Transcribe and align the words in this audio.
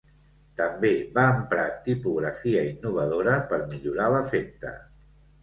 També 0.59 0.89
va 1.17 1.25
emprar 1.33 1.65
tipografia 1.89 2.65
innovadora 2.71 3.37
per 3.53 3.61
millorar 3.75 4.09
l'efecte. 4.17 4.75